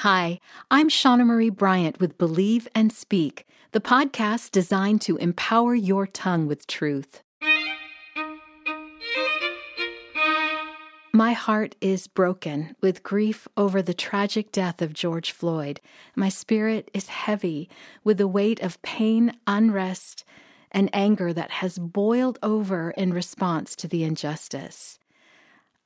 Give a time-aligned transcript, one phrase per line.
[0.00, 0.40] Hi,
[0.70, 6.46] I'm Shauna Marie Bryant with Believe and Speak, the podcast designed to empower your tongue
[6.46, 7.22] with truth.
[11.12, 15.82] My heart is broken with grief over the tragic death of George Floyd.
[16.16, 17.68] My spirit is heavy
[18.02, 20.24] with the weight of pain, unrest,
[20.72, 24.98] and anger that has boiled over in response to the injustice.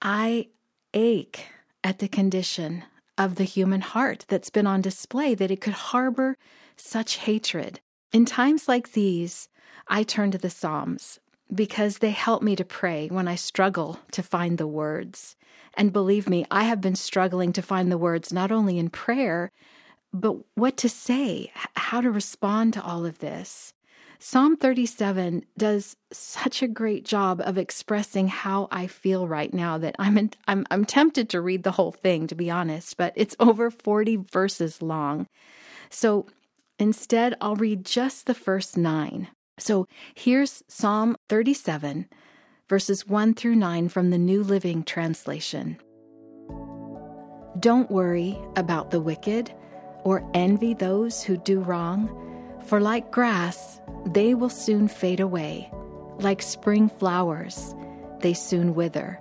[0.00, 0.50] I
[0.92, 1.46] ache
[1.82, 2.84] at the condition
[3.16, 6.36] of the human heart that's been on display, that it could harbor
[6.76, 7.80] such hatred.
[8.12, 9.48] In times like these,
[9.88, 11.20] I turn to the Psalms
[11.54, 15.36] because they help me to pray when I struggle to find the words.
[15.76, 19.50] And believe me, I have been struggling to find the words not only in prayer,
[20.12, 23.74] but what to say, how to respond to all of this.
[24.26, 29.94] Psalm 37 does such a great job of expressing how I feel right now that
[29.98, 33.36] I'm in, I'm I'm tempted to read the whole thing to be honest, but it's
[33.38, 35.26] over 40 verses long.
[35.90, 36.24] So
[36.78, 39.28] instead I'll read just the first 9.
[39.58, 42.08] So here's Psalm 37
[42.66, 45.78] verses 1 through 9 from the New Living Translation.
[47.60, 49.52] Don't worry about the wicked
[50.02, 52.23] or envy those who do wrong,
[52.64, 55.70] for like grass they will soon fade away.
[56.18, 57.74] Like spring flowers,
[58.20, 59.18] they soon wither.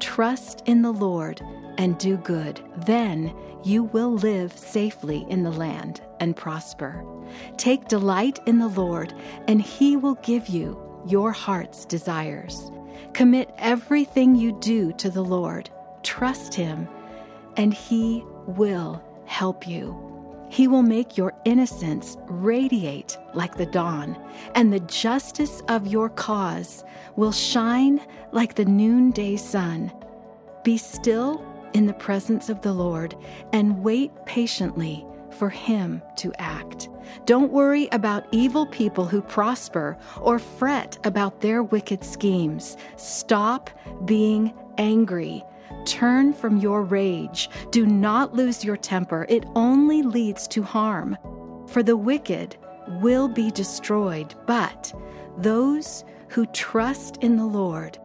[0.00, 1.40] Trust in the Lord
[1.78, 2.60] and do good.
[2.86, 7.04] Then you will live safely in the land and prosper.
[7.56, 9.14] Take delight in the Lord,
[9.46, 12.70] and he will give you your heart's desires.
[13.12, 15.70] Commit everything you do to the Lord.
[16.02, 16.88] Trust him,
[17.56, 20.17] and he will help you.
[20.50, 24.16] He will make your innocence radiate like the dawn,
[24.54, 26.84] and the justice of your cause
[27.16, 28.00] will shine
[28.32, 29.92] like the noonday sun.
[30.64, 33.14] Be still in the presence of the Lord
[33.52, 36.88] and wait patiently for Him to act.
[37.26, 42.76] Don't worry about evil people who prosper or fret about their wicked schemes.
[42.96, 43.70] Stop
[44.04, 45.44] being angry
[45.84, 47.48] Turn from your rage.
[47.70, 49.26] Do not lose your temper.
[49.28, 51.16] It only leads to harm.
[51.68, 52.56] For the wicked
[53.00, 54.92] will be destroyed, but
[55.36, 57.98] those who trust in the Lord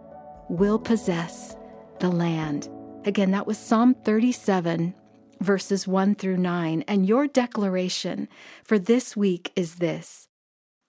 [0.49, 1.55] will possess
[1.99, 2.69] the land.
[3.05, 4.93] Again, that was Psalm 37,
[5.41, 6.83] verses 1 through 9.
[6.87, 8.27] And your declaration
[8.63, 10.27] for this week is this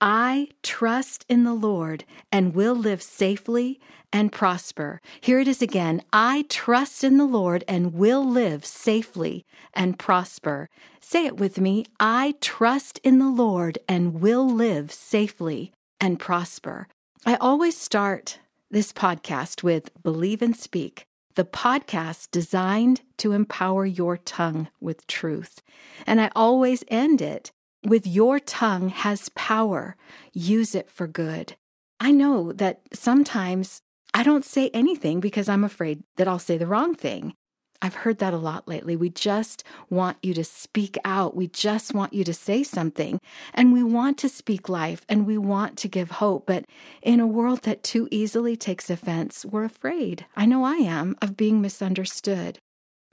[0.01, 3.81] I trust in the Lord and will live safely
[4.13, 5.01] and prosper.
[5.21, 6.03] Here it is again.
[6.13, 10.69] I trust in the Lord and will live safely and prosper.
[11.01, 11.87] Say it with me.
[11.99, 16.87] I trust in the Lord and will live safely and prosper.
[17.27, 18.39] I always start
[18.71, 25.63] this podcast with Believe and Speak, the podcast designed to empower your tongue with truth.
[26.07, 27.51] And I always end it
[27.85, 29.97] with your tongue has power.
[30.33, 31.55] Use it for good.
[32.01, 33.81] I know that sometimes
[34.13, 37.35] I don't say anything because I'm afraid that I'll say the wrong thing.
[37.83, 38.97] I've heard that a lot lately.
[38.97, 41.37] We just want you to speak out.
[41.37, 43.21] We just want you to say something.
[43.53, 46.47] And we want to speak life and we want to give hope.
[46.47, 46.65] But
[47.03, 50.25] in a world that too easily takes offense, we're afraid.
[50.35, 52.59] I know I am of being misunderstood.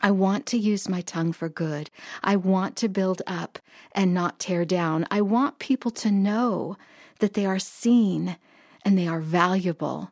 [0.02, 1.90] I want to use my tongue for good.
[2.24, 3.60] I want to build up
[3.94, 5.06] and not tear down.
[5.12, 6.78] I want people to know
[7.20, 8.38] that they are seen
[8.84, 10.12] and they are valuable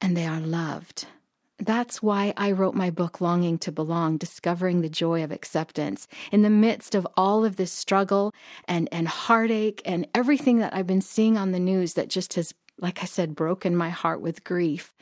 [0.00, 1.06] and they are loved.
[1.58, 6.06] That's why I wrote my book, Longing to Belong, Discovering the Joy of Acceptance.
[6.30, 8.34] In the midst of all of this struggle
[8.68, 12.52] and, and heartache and everything that I've been seeing on the news that just has,
[12.78, 14.94] like I said, broken my heart with grief,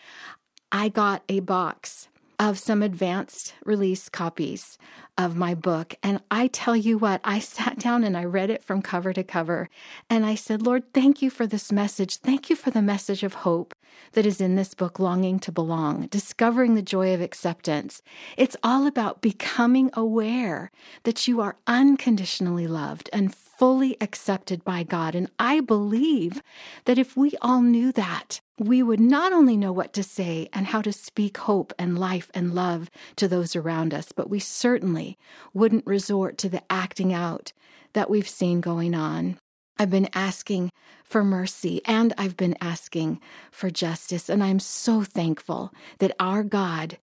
[0.70, 2.08] I got a box
[2.38, 4.78] of some advanced release copies
[5.16, 5.94] of my book.
[6.02, 9.22] And I tell you what, I sat down and I read it from cover to
[9.22, 9.68] cover.
[10.10, 12.16] And I said, Lord, thank you for this message.
[12.16, 13.74] Thank you for the message of hope
[14.12, 18.02] that is in this book, Longing to Belong, Discovering the Joy of Acceptance.
[18.36, 20.72] It's all about becoming aware
[21.04, 25.14] that you are unconditionally loved and fully accepted by God.
[25.14, 26.42] And I believe
[26.87, 30.66] that if we all knew that, we would not only know what to say and
[30.66, 35.18] how to speak hope and life and love to those around us, but we certainly
[35.52, 37.52] wouldn't resort to the acting out
[37.94, 39.36] that we've seen going on.
[39.78, 40.70] I've been asking
[41.02, 43.20] for mercy and I've been asking
[43.50, 44.28] for justice.
[44.28, 46.98] And I'm so thankful that our God,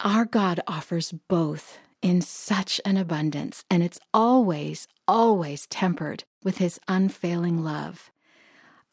[0.00, 3.64] our God offers both in such an abundance.
[3.70, 8.10] And it's always, always tempered with his unfailing love.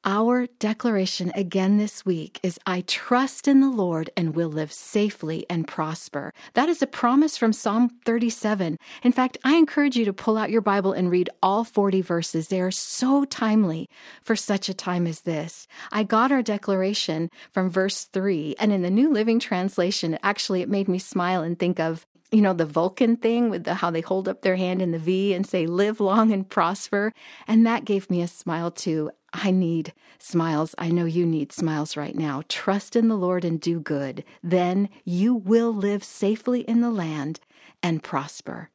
[0.04, 5.46] Our declaration again this week is I trust in the Lord and will live safely
[5.48, 6.34] and prosper.
[6.56, 8.78] That is a promise from Psalm 37.
[9.04, 12.48] In fact, I encourage you to pull out your Bible and read all 40 verses.
[12.48, 13.88] They are so timely
[14.24, 15.68] for such a time as this.
[15.92, 20.70] I got our declaration from verse 3, and in the New Living Translation, actually, it
[20.70, 24.00] made me smile and think of you know, the Vulcan thing with the, how they
[24.00, 27.12] hold up their hand in the V and say, live long and prosper.
[27.46, 29.12] And that gave me a smile too.
[29.34, 30.76] I need smiles.
[30.78, 32.44] I know you need smiles right now.
[32.50, 34.24] Trust in the Lord and do good.
[34.44, 37.40] Then you will live safely in the land
[37.82, 38.70] and prosper.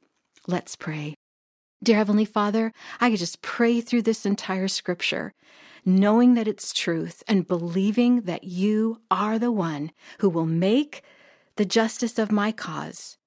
[0.46, 1.14] Let's pray.
[1.82, 5.34] Dear Heavenly Father, I could just pray through this entire scripture,
[5.84, 11.02] knowing that it's truth and believing that you are the one who will make
[11.56, 13.18] the justice of my cause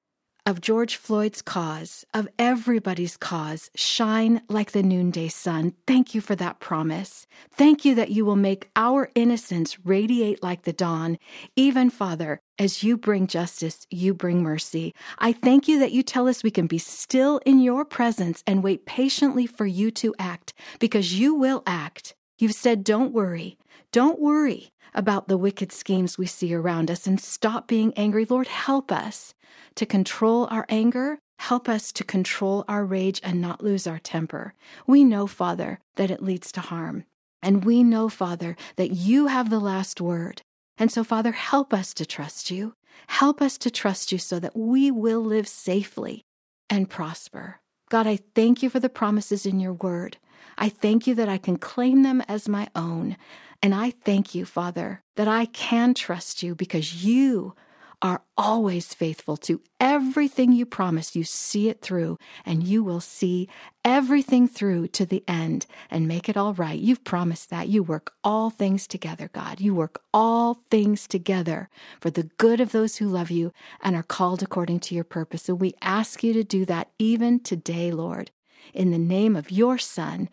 [0.45, 5.73] of George Floyd's cause, of everybody's cause, shine like the noonday sun.
[5.85, 7.27] Thank you for that promise.
[7.51, 11.17] Thank you that you will make our innocence radiate like the dawn.
[11.55, 14.93] Even, Father, as you bring justice, you bring mercy.
[15.17, 18.63] I thank you that you tell us we can be still in your presence and
[18.63, 22.15] wait patiently for you to act, because you will act.
[22.39, 23.57] You've said, don't worry.
[23.91, 28.25] Don't worry about the wicked schemes we see around us and stop being angry.
[28.25, 29.33] Lord, help us
[29.75, 31.19] to control our anger.
[31.39, 34.53] Help us to control our rage and not lose our temper.
[34.87, 37.03] We know, Father, that it leads to harm.
[37.41, 40.41] And we know, Father, that you have the last word.
[40.77, 42.73] And so, Father, help us to trust you.
[43.07, 46.23] Help us to trust you so that we will live safely
[46.69, 47.59] and prosper.
[47.89, 50.17] God, I thank you for the promises in your word.
[50.57, 53.17] I thank you that I can claim them as my own.
[53.61, 57.55] And I thank you, Father, that I can trust you because you
[58.01, 61.15] are always faithful to everything you promise.
[61.15, 63.49] You see it through, and you will see
[63.83, 66.79] everything through to the end and make it all right.
[66.79, 67.67] You've promised that.
[67.67, 69.59] You work all things together, God.
[69.59, 71.69] You work all things together
[71.99, 73.51] for the good of those who love you
[73.81, 75.49] and are called according to your purpose.
[75.49, 78.31] And we ask you to do that even today, Lord,
[78.73, 80.29] in the name of your Son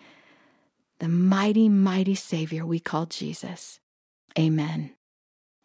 [0.99, 3.81] the mighty, mighty Savior we call Jesus.
[4.39, 4.95] Amen.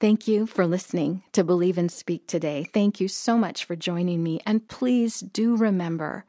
[0.01, 2.65] Thank you for listening to Believe and Speak today.
[2.73, 4.41] Thank you so much for joining me.
[4.47, 6.25] And please do remember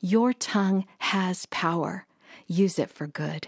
[0.00, 2.04] your tongue has power.
[2.48, 3.46] Use it for good.